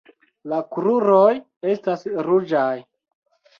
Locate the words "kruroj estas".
0.75-2.09